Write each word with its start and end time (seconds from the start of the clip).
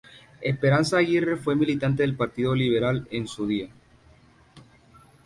Esperanza 0.41 0.97
Aguirre 0.97 1.35
fue 1.37 1.55
militante 1.55 2.01
del 2.01 2.15
Partido 2.17 2.55
Liberal 2.55 3.07
en 3.11 3.27
su 3.27 3.45
día. 3.45 3.69